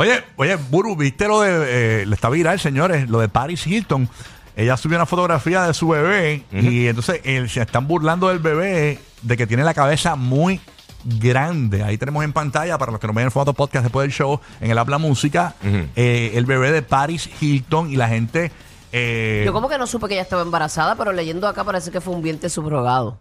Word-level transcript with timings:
Oye, 0.00 0.22
oye, 0.36 0.54
Buru, 0.54 0.94
¿viste 0.94 1.26
lo 1.26 1.40
de, 1.40 2.02
eh, 2.02 2.06
le 2.06 2.14
está 2.14 2.30
viral, 2.30 2.60
señores, 2.60 3.10
lo 3.10 3.18
de 3.18 3.28
Paris 3.28 3.66
Hilton? 3.66 4.08
Ella 4.54 4.76
subió 4.76 4.96
una 4.96 5.06
fotografía 5.06 5.64
de 5.64 5.74
su 5.74 5.88
bebé 5.88 6.44
y 6.52 6.86
entonces 6.86 7.20
eh, 7.24 7.48
se 7.48 7.60
están 7.62 7.88
burlando 7.88 8.28
del 8.28 8.38
bebé 8.38 9.00
de 9.22 9.36
que 9.36 9.48
tiene 9.48 9.64
la 9.64 9.74
cabeza 9.74 10.14
muy 10.14 10.60
grande. 11.02 11.82
Ahí 11.82 11.98
tenemos 11.98 12.22
en 12.22 12.32
pantalla, 12.32 12.78
para 12.78 12.92
los 12.92 13.00
que 13.00 13.08
no 13.08 13.12
ven 13.12 13.24
el 13.24 13.32
foto 13.32 13.54
podcast 13.54 13.82
después 13.82 14.04
del 14.04 14.12
show, 14.12 14.40
en 14.60 14.70
el 14.70 14.78
Habla 14.78 14.98
Música, 14.98 15.56
eh, 15.96 16.30
el 16.34 16.46
bebé 16.46 16.70
de 16.70 16.82
Paris 16.82 17.28
Hilton 17.40 17.90
y 17.90 17.96
la 17.96 18.06
gente... 18.06 18.52
eh, 18.92 19.42
Yo 19.44 19.52
como 19.52 19.68
que 19.68 19.78
no 19.78 19.88
supe 19.88 20.06
que 20.06 20.14
ella 20.14 20.22
estaba 20.22 20.42
embarazada, 20.42 20.94
pero 20.94 21.10
leyendo 21.12 21.48
acá 21.48 21.64
parece 21.64 21.90
que 21.90 22.00
fue 22.00 22.14
un 22.14 22.22
vientre 22.22 22.48
subrogado. 22.50 23.18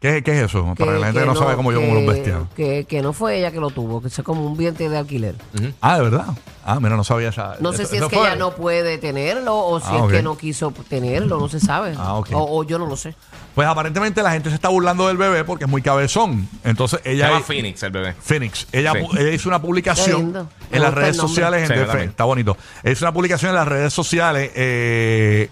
¿Qué, 0.00 0.22
qué 0.22 0.38
es 0.38 0.44
eso? 0.46 0.74
para 0.78 0.92
la 0.98 1.06
gente 1.06 1.20
que 1.20 1.26
no, 1.26 1.36
sabe 1.36 1.56
cómo 1.56 1.72
yo 1.72 1.80
como 1.80 1.94
los 1.94 2.02
que- 2.04 2.10
bestias. 2.10 2.38
Que, 2.56 2.84
que 2.84 3.02
no 3.02 3.12
fue 3.12 3.38
ella 3.38 3.50
que 3.50 3.60
lo 3.60 3.70
tuvo, 3.70 4.00
que 4.00 4.08
es 4.08 4.20
como 4.24 4.44
un 4.46 4.56
vientre 4.56 4.88
de 4.88 4.96
alquiler. 4.98 5.34
Ah, 5.80 5.96
¿de 5.96 6.02
verdad? 6.04 6.26
Ah, 6.64 6.80
mira, 6.80 6.96
no 6.96 7.04
sabía 7.04 7.28
esa. 7.28 7.56
No 7.60 7.72
sé 7.72 7.82
eso- 7.84 7.92
si 7.92 7.96
es 7.98 8.02
que 8.08 8.16
fue- 8.16 8.26
ella 8.26 8.36
no 8.36 8.52
puede 8.56 8.98
tenerlo 8.98 9.56
o 9.56 9.78
si 9.80 9.86
Ah, 9.90 10.02
es 10.06 10.12
que 10.12 10.22
no 10.22 10.36
quiso 10.36 10.72
tenerlo, 10.88 11.38
no 11.38 11.48
se 11.48 11.60
sabe. 11.60 11.94
Ah, 11.96 12.14
ok. 12.14 12.30
o, 12.32 12.58
o 12.58 12.64
yo 12.64 12.78
no 12.78 12.86
lo 12.86 12.96
sé. 12.96 13.14
Pues 13.54 13.66
aparentemente 13.66 14.22
la 14.22 14.32
gente 14.32 14.50
se 14.50 14.54
está 14.56 14.68
burlando 14.68 15.08
del 15.08 15.16
bebé 15.16 15.42
porque 15.44 15.64
es 15.64 15.70
muy 15.70 15.80
cabezón. 15.80 16.46
Entonces 16.62 17.00
Se 17.02 17.12
ella. 17.12 17.28
llama 17.28 17.40
Phoenix, 17.40 17.82
el 17.84 17.90
bebé. 17.92 18.14
Phoenix. 18.20 18.66
Ella, 18.72 18.92
Sí. 18.92 18.98
pu- 18.98 19.18
ella 19.18 19.30
hizo 19.32 19.48
una 19.48 19.62
publicación 19.62 20.46
en 20.70 20.82
las 20.82 20.92
redes 20.92 21.16
sociales. 21.16 21.70
en 21.70 21.86
Sí. 21.90 21.98
Está 22.04 22.24
bonito. 22.24 22.56
Hizo 22.84 23.04
una 23.06 23.12
publicación 23.12 23.50
en 23.50 23.54
las 23.54 23.68
redes 23.68 23.92
sociales. 23.94 24.50
eh, 24.54 25.48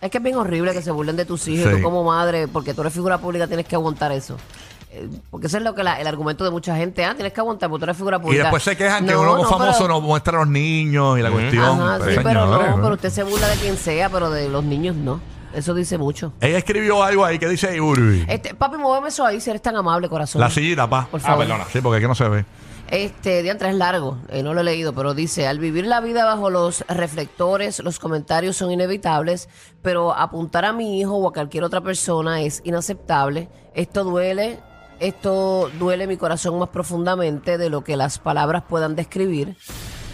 Es 0.00 0.10
que 0.10 0.18
es 0.18 0.24
bien 0.24 0.36
horrible 0.36 0.72
que 0.72 0.82
se 0.82 0.90
burlen 0.90 1.16
de 1.16 1.24
tus 1.24 1.46
hijos. 1.48 1.66
Sí. 1.70 1.74
y 1.74 1.76
Tú 1.78 1.82
como 1.82 2.04
madre, 2.04 2.48
porque 2.48 2.72
tú 2.74 2.80
eres 2.80 2.92
figura 2.92 3.18
pública, 3.18 3.46
tienes 3.46 3.66
que 3.66 3.74
aguantar 3.76 4.12
eso. 4.12 4.36
Eh, 4.92 5.08
Porque 5.30 5.46
eso 5.46 5.56
es 5.58 5.62
lo 5.62 5.72
que 5.74 5.84
la- 5.84 6.00
el 6.00 6.06
argumento 6.08 6.42
de 6.42 6.50
mucha 6.50 6.74
gente. 6.74 7.04
Ah, 7.04 7.14
tienes 7.14 7.32
que 7.32 7.40
aguantar 7.40 7.68
porque 7.70 7.80
tú 7.80 7.84
eres 7.84 7.96
figura 7.96 8.16
y 8.16 8.20
pública. 8.20 8.42
después 8.44 8.62
se 8.64 8.76
quejan 8.76 9.06
que 9.06 9.12
No, 9.12 9.20
uno 9.20 9.30
como 9.36 9.42
no, 9.44 9.48
famoso 9.48 9.78
pero- 9.82 9.88
no 9.88 10.00
muestra 10.00 10.36
a 10.38 10.40
los 10.40 10.48
niños 10.48 11.18
y 11.18 11.22
la 11.22 11.30
cuestión. 11.30 11.64
Ajá, 11.80 11.98
sí, 11.98 12.16
pero 12.24 12.46
no, 12.46 12.52
señores, 12.58 12.74
pero 12.82 12.94
usted 12.94 13.10
se 13.10 13.22
burla 13.22 13.48
de 13.48 13.56
quien 13.56 13.76
sea, 13.76 14.08
pero 14.08 14.30
de 14.30 14.48
los 14.48 14.64
niños 14.64 14.96
no. 14.96 15.20
Eso 15.54 15.74
dice 15.74 15.98
mucho. 15.98 16.32
Ella 16.40 16.58
escribió 16.58 17.02
algo 17.02 17.24
ahí 17.24 17.38
que 17.38 17.48
dice 17.48 17.80
Urbi. 17.80 18.24
Este, 18.28 18.54
papi, 18.54 18.76
muéveme 18.76 19.08
eso 19.08 19.24
ahí 19.26 19.40
si 19.40 19.50
eres 19.50 19.62
tan 19.62 19.76
amable, 19.76 20.08
corazón. 20.08 20.40
La 20.40 20.48
sillita, 20.50 20.88
pa. 20.88 21.06
Por 21.10 21.20
Ah, 21.20 21.24
favor. 21.24 21.46
perdona. 21.46 21.64
Sí, 21.72 21.80
porque 21.80 21.98
aquí 21.98 22.06
no 22.06 22.14
se 22.14 22.28
ve. 22.28 22.44
Este, 22.88 23.42
diantre 23.44 23.68
es 23.68 23.76
largo, 23.76 24.18
eh, 24.30 24.42
no 24.42 24.52
lo 24.52 24.62
he 24.62 24.64
leído, 24.64 24.92
pero 24.92 25.14
dice, 25.14 25.46
al 25.46 25.60
vivir 25.60 25.86
la 25.86 26.00
vida 26.00 26.24
bajo 26.24 26.50
los 26.50 26.84
reflectores, 26.88 27.78
los 27.84 28.00
comentarios 28.00 28.56
son 28.56 28.72
inevitables, 28.72 29.48
pero 29.80 30.12
apuntar 30.12 30.64
a 30.64 30.72
mi 30.72 30.98
hijo 31.00 31.14
o 31.16 31.28
a 31.28 31.32
cualquier 31.32 31.62
otra 31.62 31.80
persona 31.82 32.42
es 32.42 32.60
inaceptable. 32.64 33.48
Esto 33.74 34.02
duele, 34.02 34.58
esto 34.98 35.70
duele 35.78 36.08
mi 36.08 36.16
corazón 36.16 36.58
más 36.58 36.70
profundamente 36.70 37.58
de 37.58 37.70
lo 37.70 37.84
que 37.84 37.96
las 37.96 38.18
palabras 38.18 38.64
puedan 38.68 38.96
describir. 38.96 39.56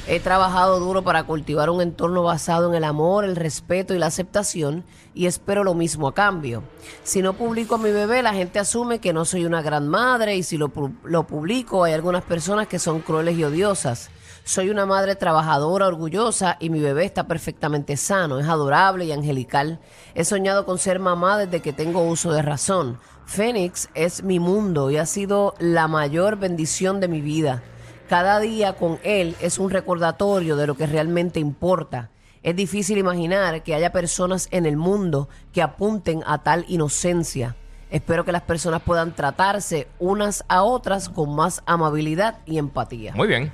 He 0.08 0.20
trabajado 0.20 0.78
duro 0.78 1.02
para 1.02 1.24
cultivar 1.24 1.68
un 1.68 1.80
entorno 1.80 2.22
basado 2.22 2.68
en 2.68 2.76
el 2.76 2.84
amor, 2.84 3.24
el 3.24 3.34
respeto 3.34 3.92
y 3.92 3.98
la 3.98 4.06
aceptación 4.06 4.84
y 5.14 5.26
espero 5.26 5.64
lo 5.64 5.74
mismo 5.74 6.06
a 6.06 6.14
cambio. 6.14 6.62
Si 7.02 7.22
no 7.22 7.32
publico 7.32 7.74
a 7.74 7.78
mi 7.78 7.90
bebé, 7.90 8.22
la 8.22 8.32
gente 8.32 8.60
asume 8.60 9.00
que 9.00 9.12
no 9.12 9.24
soy 9.24 9.44
una 9.44 9.62
gran 9.62 9.88
madre 9.88 10.36
y 10.36 10.44
si 10.44 10.58
lo, 10.58 10.70
lo 11.02 11.26
publico 11.26 11.82
hay 11.82 11.92
algunas 11.92 12.22
personas 12.22 12.68
que 12.68 12.78
son 12.78 13.00
crueles 13.00 13.36
y 13.36 13.42
odiosas. 13.42 14.10
Soy 14.44 14.70
una 14.70 14.86
madre 14.86 15.16
trabajadora, 15.16 15.88
orgullosa 15.88 16.56
y 16.60 16.70
mi 16.70 16.78
bebé 16.78 17.04
está 17.04 17.26
perfectamente 17.26 17.96
sano, 17.96 18.38
es 18.38 18.46
adorable 18.46 19.06
y 19.06 19.10
angelical. 19.10 19.80
He 20.14 20.24
soñado 20.24 20.64
con 20.66 20.78
ser 20.78 21.00
mamá 21.00 21.36
desde 21.36 21.62
que 21.62 21.72
tengo 21.72 22.02
uso 22.02 22.30
de 22.30 22.42
razón. 22.42 23.00
Fénix 23.26 23.88
es 23.94 24.22
mi 24.22 24.38
mundo 24.38 24.88
y 24.92 24.98
ha 24.98 25.06
sido 25.06 25.56
la 25.58 25.88
mayor 25.88 26.36
bendición 26.36 27.00
de 27.00 27.08
mi 27.08 27.20
vida. 27.20 27.64
Cada 28.08 28.38
día 28.40 28.74
con 28.74 28.98
él 29.02 29.34
es 29.40 29.58
un 29.58 29.70
recordatorio 29.70 30.56
de 30.56 30.66
lo 30.66 30.76
que 30.76 30.86
realmente 30.86 31.40
importa. 31.40 32.10
Es 32.42 32.54
difícil 32.54 32.98
imaginar 32.98 33.62
que 33.64 33.74
haya 33.74 33.90
personas 33.90 34.46
en 34.52 34.66
el 34.66 34.76
mundo 34.76 35.28
que 35.52 35.62
apunten 35.62 36.22
a 36.26 36.38
tal 36.38 36.64
inocencia. 36.68 37.56
Espero 37.90 38.24
que 38.24 38.30
las 38.32 38.42
personas 38.42 38.82
puedan 38.82 39.12
tratarse 39.14 39.88
unas 39.98 40.44
a 40.48 40.62
otras 40.62 41.08
con 41.08 41.34
más 41.34 41.62
amabilidad 41.66 42.38
y 42.46 42.58
empatía. 42.58 43.12
Muy 43.14 43.26
bien. 43.28 43.52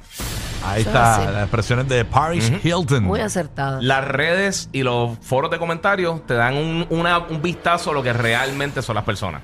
Ahí 0.65 0.83
Eso 0.83 0.91
está, 0.91 1.17
así. 1.17 1.25
las 1.33 1.43
expresiones 1.43 1.89
de 1.89 2.05
Paris 2.05 2.53
Hilton. 2.63 3.05
Muy 3.05 3.21
acertada. 3.21 3.81
Las 3.83 4.07
redes 4.07 4.69
y 4.73 4.83
los 4.83 5.19
foros 5.21 5.51
de 5.51 5.59
comentarios 5.59 6.25
te 6.27 6.35
dan 6.35 6.57
un, 6.57 6.87
una- 6.91 7.19
un 7.19 7.43
vistazo 7.43 7.91
a 7.91 7.95
lo 7.95 8.03
que 8.03 8.13
realmente 8.13 8.81
son 8.83 8.95
las 8.95 9.05
personas. 9.05 9.43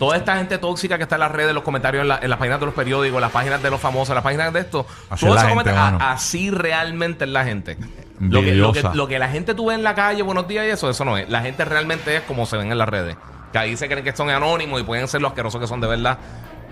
Toda 0.00 0.16
esta 0.16 0.36
gente 0.36 0.58
tóxica 0.58 0.96
que 0.96 1.04
está 1.04 1.14
en 1.16 1.20
las 1.20 1.30
redes, 1.30 1.50
en 1.50 1.54
los 1.54 1.62
comentarios, 1.62 2.02
en, 2.02 2.08
la- 2.08 2.18
en 2.20 2.28
las 2.30 2.38
páginas 2.40 2.58
de 2.58 2.66
los 2.66 2.74
periódicos, 2.74 3.16
en 3.18 3.20
las 3.20 3.30
páginas 3.30 3.62
de 3.62 3.70
los 3.70 3.80
famosos, 3.80 4.08
en 4.08 4.14
las 4.16 4.24
páginas 4.24 4.52
de 4.52 4.60
esto. 4.60 4.86
Así 5.10 5.26
todo 5.26 5.36
es 5.36 5.42
la 5.42 5.48
eso 5.48 5.56
gente, 5.56 5.70
comenta- 5.70 5.86
a- 5.88 5.90
mano. 5.92 6.04
así 6.10 6.50
realmente 6.50 7.24
es 7.26 7.30
la 7.30 7.44
gente. 7.44 7.76
Lo 8.18 8.40
que, 8.40 8.52
lo, 8.54 8.72
que, 8.72 8.78
Envidiosa. 8.80 8.94
lo 8.94 9.06
que 9.06 9.18
la 9.18 9.28
gente 9.28 9.54
tú 9.54 9.66
ves 9.66 9.76
en 9.78 9.84
la 9.84 9.94
calle, 9.94 10.22
buenos 10.22 10.48
días 10.48 10.64
y 10.66 10.70
eso, 10.70 10.90
eso 10.90 11.04
no 11.04 11.16
es. 11.18 11.28
La 11.28 11.42
gente 11.42 11.64
realmente 11.64 12.16
es 12.16 12.22
como 12.22 12.46
se 12.46 12.56
ven 12.56 12.72
en 12.72 12.78
las 12.78 12.88
redes. 12.88 13.16
Que 13.52 13.58
ahí 13.58 13.76
se 13.76 13.86
creen 13.88 14.02
que 14.02 14.16
son 14.16 14.30
anónimos 14.30 14.80
y 14.80 14.84
pueden 14.84 15.06
ser 15.06 15.20
los 15.20 15.30
asquerosos 15.32 15.60
que 15.60 15.66
son 15.66 15.80
de 15.82 15.86
verdad 15.86 16.18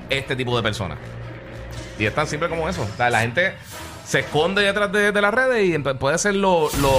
este 0.09 0.35
tipo 0.35 0.57
de 0.57 0.63
personas. 0.63 0.97
Y 1.99 2.07
es 2.07 2.15
tan 2.15 2.27
simple 2.27 2.49
como 2.49 2.67
eso. 2.69 2.83
O 2.83 2.97
sea, 2.97 3.11
la 3.11 3.21
gente 3.21 3.55
se 4.09 4.21
esconde 4.21 4.63
detrás 4.63 4.91
de, 4.91 5.13
de 5.13 5.21
las 5.21 5.35
redes 5.35 5.69
y 5.69 5.79
puede 5.97 6.17
ser 6.17 6.35
lo, 6.35 6.71
lo, 6.81 6.91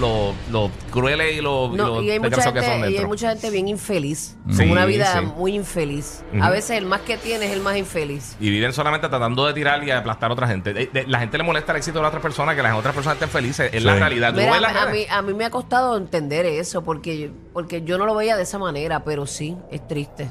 lo, 0.00 0.34
lo 0.50 0.70
crueles 0.90 1.36
y 1.36 1.42
lo, 1.42 1.68
No, 1.68 1.86
lo 1.96 2.02
y 2.02 2.10
hay, 2.10 2.18
mucha 2.18 2.30
desgraciados 2.36 2.54
que 2.54 2.60
son 2.66 2.80
gente, 2.80 2.90
y 2.92 2.96
hay 2.96 3.04
mucha 3.04 3.28
gente 3.28 3.50
bien 3.50 3.68
infeliz, 3.68 4.38
Sí, 4.50 4.56
con 4.56 4.70
una 4.70 4.86
vida 4.86 5.20
sí. 5.20 5.26
muy 5.36 5.54
infeliz. 5.54 6.24
A 6.40 6.48
veces 6.48 6.78
el 6.78 6.86
más 6.86 7.02
que 7.02 7.18
tiene 7.18 7.44
es 7.44 7.52
el 7.52 7.60
más 7.60 7.76
infeliz. 7.76 8.36
Y 8.40 8.48
viven 8.48 8.72
solamente 8.72 9.06
tratando 9.10 9.44
de 9.46 9.52
tirar 9.52 9.82
y 9.82 9.86
de 9.86 9.92
aplastar 9.92 10.30
a 10.30 10.32
otra 10.32 10.48
gente. 10.48 10.72
De- 10.72 10.86
de- 10.86 11.06
la 11.06 11.18
gente 11.18 11.36
le 11.36 11.44
molesta 11.44 11.72
el 11.72 11.76
éxito 11.76 11.98
de 11.98 12.02
la 12.04 12.08
otra 12.08 12.22
persona, 12.22 12.56
que 12.56 12.62
las 12.62 12.74
otras 12.74 12.94
personas 12.94 13.16
estén 13.16 13.28
felices. 13.28 13.68
Es 13.74 13.84
la 13.84 13.94
realidad. 13.96 14.32
Mira, 14.32 14.58
las 14.58 14.74
a, 14.74 14.86
redes. 14.86 15.08
mí, 15.08 15.14
a 15.14 15.20
mí 15.20 15.34
me 15.34 15.44
ha 15.44 15.50
costado 15.50 15.94
entender 15.98 16.46
eso 16.46 16.82
porque, 16.82 17.30
porque 17.52 17.82
yo 17.82 17.98
no 17.98 18.06
lo 18.06 18.14
veía 18.14 18.34
de 18.34 18.44
esa 18.44 18.58
manera, 18.58 19.04
pero 19.04 19.26
sí, 19.26 19.58
es 19.70 19.86
triste. 19.86 20.30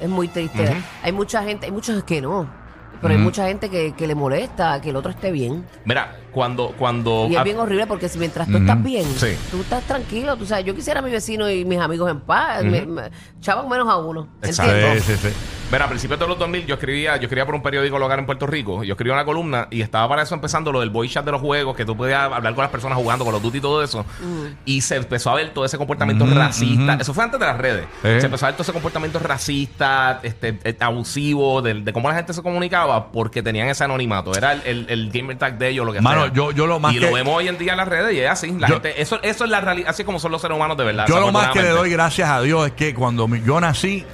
Es 0.00 0.08
muy 0.08 0.28
triste. 0.28 0.74
Hay 1.02 1.12
mucha 1.12 1.42
gente, 1.42 1.66
hay 1.66 1.72
muchos 1.72 2.02
que 2.04 2.22
no, 2.22 2.48
pero 3.00 3.14
hay 3.14 3.18
mucha 3.20 3.46
gente 3.46 3.68
que, 3.70 3.92
que 3.94 4.06
le 4.06 4.14
molesta 4.14 4.80
que 4.80 4.90
el 4.90 4.96
otro 4.96 5.10
esté 5.10 5.30
bien. 5.30 5.64
Mira, 5.84 6.16
cuando. 6.32 6.74
cuando 6.78 7.26
Y 7.28 7.34
es 7.34 7.38
ah, 7.40 7.44
bien 7.44 7.58
horrible 7.58 7.86
porque 7.86 8.08
si 8.08 8.18
mientras 8.18 8.48
tú 8.48 8.56
estás 8.56 8.82
bien, 8.82 9.04
Sí. 9.16 9.28
tú 9.50 9.60
estás 9.60 9.82
tranquilo. 9.84 10.36
Tú 10.36 10.46
sabes, 10.46 10.64
yo 10.64 10.74
quisiera 10.74 11.00
a 11.00 11.02
mi 11.02 11.10
vecino 11.10 11.48
y 11.50 11.64
mis 11.64 11.78
amigos 11.78 12.10
en 12.10 12.20
paz. 12.20 12.64
me- 12.64 12.86
me- 12.86 13.10
chavan 13.40 13.68
menos 13.68 13.88
a 13.88 13.96
uno. 13.98 14.28
Exacto. 14.42 14.72
¿entiendes? 14.72 15.04
Sí, 15.04 15.12
sí, 15.16 15.28
sí. 15.28 15.34
Mira, 15.72 15.84
a 15.86 15.88
principios 15.88 16.20
de 16.20 16.28
los 16.28 16.38
2000 16.38 16.64
yo 16.64 16.74
escribía, 16.74 17.16
yo 17.16 17.22
escribía 17.24 17.44
por 17.44 17.56
un 17.56 17.60
periódico 17.62 17.98
local 17.98 18.20
en 18.20 18.26
Puerto 18.26 18.46
Rico. 18.46 18.84
Yo 18.84 18.92
escribía 18.92 19.14
una 19.14 19.24
columna 19.24 19.66
y 19.68 19.80
estaba 19.82 20.08
para 20.08 20.22
eso 20.22 20.32
empezando 20.36 20.70
lo 20.70 20.78
del 20.78 20.90
voice 20.90 21.14
chat 21.14 21.24
de 21.24 21.32
los 21.32 21.40
juegos, 21.40 21.76
que 21.76 21.84
tú 21.84 21.96
podías 21.96 22.20
hablar 22.32 22.54
con 22.54 22.62
las 22.62 22.70
personas 22.70 22.96
jugando 22.96 23.24
con 23.24 23.32
los 23.34 23.42
duty 23.42 23.58
y 23.58 23.60
todo 23.60 23.82
eso. 23.82 24.06
Y 24.64 24.80
se 24.82 24.94
empezó 24.94 25.30
a 25.30 25.34
ver 25.34 25.50
todo 25.52 25.64
ese 25.64 25.76
comportamiento 25.76 26.24
racista. 26.26 26.94
Eso 27.00 27.12
fue 27.12 27.24
antes 27.24 27.40
de 27.40 27.46
las 27.46 27.58
redes. 27.58 27.84
Se 28.00 28.26
empezó 28.26 28.46
a 28.46 28.50
ver 28.50 28.54
todo 28.54 28.62
ese 28.62 28.72
comportamiento 28.72 29.18
racista, 29.18 30.20
este, 30.22 30.56
eh, 30.62 30.76
abusivo, 30.78 31.60
de, 31.62 31.74
de 31.74 31.92
cómo 31.92 32.08
la 32.08 32.14
gente 32.14 32.32
se 32.32 32.42
comunicaba 32.44 33.10
porque 33.10 33.42
tenían 33.42 33.66
ese 33.68 33.82
anonimato. 33.82 34.36
Era 34.36 34.52
el, 34.52 34.62
el, 34.66 34.86
el 34.88 35.10
gamer 35.10 35.36
tag 35.36 35.58
de 35.58 35.70
ellos, 35.70 35.84
lo 35.84 35.92
que 35.92 36.00
Mano, 36.00 36.26
sea. 36.26 36.32
yo- 36.32 36.52
yo 36.52 36.68
lo 36.68 36.78
más 36.78 36.94
Y 36.94 37.00
que- 37.00 37.06
lo 37.06 37.12
vemos 37.12 37.34
hoy 37.34 37.48
en 37.48 37.58
día 37.58 37.72
en 37.72 37.78
las 37.78 37.88
redes 37.88 38.14
y 38.14 38.20
es 38.20 38.30
así. 38.30 38.52
La 38.56 38.68
Yo- 38.68 38.74
gente, 38.74 39.02
eso, 39.02 39.18
eso 39.22 39.42
es 39.44 39.50
la 39.50 39.60
realidad, 39.60 39.90
así 39.90 40.04
como 40.04 40.20
son 40.20 40.30
los 40.30 40.40
seres 40.40 40.56
humanos 40.56 40.76
de 40.76 40.84
verdad. 40.84 41.06
Yo 41.08 41.18
lo 41.18 41.32
más 41.32 41.48
que 41.50 41.60
le 41.62 41.70
doy 41.70 41.90
gracias 41.90 42.28
a 42.30 42.40
Dios 42.40 42.68
es 42.68 42.72
que 42.74 42.94
cuando 42.94 43.26
yo 43.34 43.60
nací, 43.60 44.04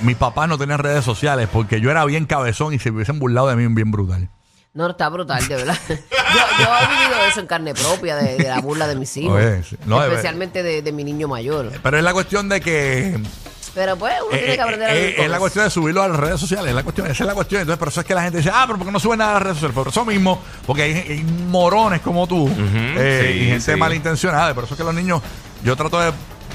mis 0.00 0.16
papás 0.16 0.48
no 0.48 0.58
tenían 0.58 0.78
redes 0.78 1.04
sociales 1.04 1.48
porque 1.52 1.80
yo 1.80 1.90
era 1.90 2.04
bien 2.04 2.26
cabezón 2.26 2.74
y 2.74 2.78
se 2.78 2.90
hubiesen 2.90 3.18
burlado 3.18 3.48
de 3.48 3.56
mí 3.56 3.66
bien 3.74 3.90
brutal. 3.90 4.28
No, 4.74 4.90
está 4.90 5.08
brutal, 5.08 5.46
de 5.46 5.54
verdad. 5.54 5.78
yo, 5.88 5.94
yo 5.94 6.66
he 6.82 6.88
vivido 6.88 7.24
eso 7.30 7.38
en 7.40 7.46
carne 7.46 7.74
propia, 7.74 8.16
de, 8.16 8.36
de 8.36 8.48
la 8.48 8.60
burla 8.60 8.88
de 8.88 8.96
mis 8.96 9.16
hijos. 9.16 9.36
Oye. 9.36 9.62
No, 9.86 10.02
especialmente 10.02 10.64
de, 10.64 10.82
de 10.82 10.92
mi 10.92 11.04
niño 11.04 11.28
mayor. 11.28 11.70
Pero 11.80 11.96
es 11.96 12.02
la 12.02 12.12
cuestión 12.12 12.48
de 12.48 12.60
que 12.60 13.16
Pero 13.72 13.96
pues 13.96 14.14
uno 14.26 14.34
eh, 14.34 14.38
tiene 14.38 14.56
que 14.56 14.60
aprender 14.60 14.90
a 14.90 14.94
eh, 14.96 15.00
vivir 15.00 15.20
eh, 15.20 15.24
es 15.26 15.30
la 15.30 15.38
cuestión 15.38 15.64
de 15.64 15.70
subirlo 15.70 16.02
a 16.02 16.08
las 16.08 16.18
redes 16.18 16.40
sociales, 16.40 16.70
es 16.70 16.74
la 16.74 16.82
cuestión, 16.82 17.06
esa 17.06 17.22
es 17.22 17.26
la 17.28 17.34
cuestión. 17.34 17.60
Entonces, 17.60 17.78
por 17.78 17.86
eso 17.86 18.00
es 18.00 18.06
que 18.06 18.14
la 18.16 18.22
gente 18.22 18.38
dice, 18.38 18.50
ah, 18.52 18.64
pero 18.66 18.78
¿por 18.78 18.86
qué 18.88 18.92
no 18.92 18.98
sube 18.98 19.16
nada 19.16 19.30
a 19.30 19.34
las 19.34 19.42
redes 19.44 19.56
sociales? 19.58 19.74
Por 19.76 19.88
eso 19.88 20.04
mismo, 20.04 20.42
porque 20.66 20.82
hay, 20.82 20.92
hay 20.92 21.22
morones 21.22 22.00
como 22.00 22.26
tú 22.26 22.48
eh, 22.58 23.30
sí, 23.32 23.38
y 23.44 23.46
gente 23.50 23.72
sí. 23.74 23.78
malintencionada. 23.78 24.52
Por 24.54 24.64
eso 24.64 24.74
es 24.74 24.78
que 24.78 24.84
los 24.84 24.94
niños, 24.94 25.22
yo 25.62 25.76
trato 25.76 26.00
de 26.00 26.12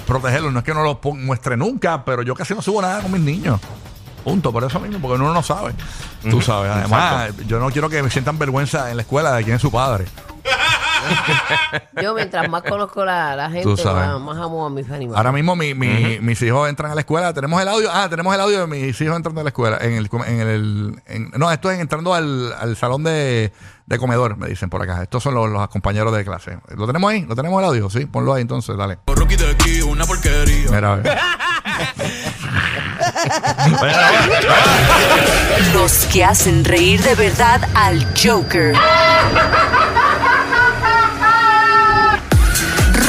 protegerlos. 0.09 0.51
No 0.51 0.59
es 0.59 0.65
que 0.65 0.73
no 0.73 0.83
los 0.83 0.97
muestre 1.15 1.55
nunca, 1.55 2.03
pero 2.03 2.21
yo 2.23 2.35
casi 2.35 2.53
no 2.53 2.61
subo 2.61 2.81
nada 2.81 3.01
con 3.01 3.11
mis 3.11 3.21
niños. 3.21 3.59
Punto, 4.23 4.51
por 4.51 4.63
eso 4.63 4.79
mismo, 4.79 4.99
porque 4.99 5.21
uno 5.21 5.33
no 5.33 5.43
sabe. 5.43 5.73
Tú 6.29 6.41
sabes. 6.41 6.71
Además, 6.71 7.31
yo 7.47 7.59
no 7.59 7.69
quiero 7.69 7.89
que 7.89 8.03
me 8.03 8.09
sientan 8.09 8.37
vergüenza 8.37 8.91
en 8.91 8.97
la 8.97 9.03
escuela 9.03 9.33
de 9.33 9.43
quién 9.43 9.55
es 9.55 9.61
su 9.61 9.71
padre. 9.71 10.05
Yo 12.01 12.13
mientras 12.13 12.49
más 12.49 12.63
conozco 12.63 13.03
la, 13.05 13.35
la 13.35 13.47
Tú 13.47 13.53
gente, 13.75 13.83
sabes. 13.83 14.07
más, 14.07 14.19
más 14.21 14.37
amo 14.37 14.65
a 14.65 14.69
mis 14.69 14.89
animales. 14.89 15.17
Ahora 15.17 15.31
mismo 15.31 15.55
mi, 15.55 15.73
mi- 15.73 16.19
mis 16.21 16.41
hijos 16.41 16.67
entran 16.69 16.91
a 16.91 16.95
la 16.95 17.01
escuela. 17.01 17.33
Tenemos 17.33 17.61
el 17.61 17.67
audio. 17.67 17.89
Ah, 17.91 18.07
tenemos 18.09 18.33
el 18.33 18.41
audio 18.41 18.59
de 18.61 18.67
mis 18.67 18.99
hijos 19.01 19.15
entrando 19.15 19.41
a 19.41 19.43
la 19.43 19.49
escuela. 19.49 19.77
En 19.81 19.93
el, 19.93 20.09
en 20.27 20.39
el, 20.47 21.01
en- 21.07 21.31
no, 21.37 21.51
esto 21.51 21.69
es 21.71 21.79
entrando 21.79 22.13
al, 22.13 22.53
al 22.53 22.75
salón 22.75 23.03
de, 23.03 23.51
de 23.85 23.97
comedor, 23.99 24.37
me 24.37 24.47
dicen 24.47 24.69
por 24.69 24.81
acá. 24.81 25.01
Estos 25.03 25.21
son 25.23 25.33
los, 25.35 25.49
los 25.49 25.67
compañeros 25.69 26.13
de 26.15 26.23
clase. 26.23 26.57
¿Lo 26.75 26.87
tenemos 26.87 27.11
ahí? 27.11 27.21
¿Lo 27.27 27.35
tenemos 27.35 27.59
el 27.61 27.65
audio? 27.67 27.89
Sí, 27.89 28.05
ponlo 28.05 28.33
ahí 28.33 28.41
entonces, 28.41 28.77
dale. 28.77 28.97
Rocky 29.07 29.35
de 29.35 29.51
aquí, 29.51 29.81
una 29.81 30.05
porquería. 30.05 30.71
Mira, 30.71 30.93
a 30.93 30.95
ver. 30.97 31.17
Los 35.73 36.05
que 36.11 36.23
hacen 36.23 36.63
reír 36.65 37.01
de 37.03 37.15
verdad 37.15 37.61
al 37.75 38.05
Joker. 38.21 38.73